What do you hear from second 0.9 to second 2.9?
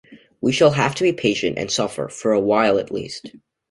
to be patient, and suffer for awhile at